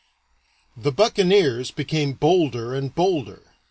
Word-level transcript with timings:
The 0.75 0.91
buccaneers 0.91 1.69
became 1.69 2.13
bolder 2.13 2.73
and 2.73 2.95
bolder. 2.95 3.53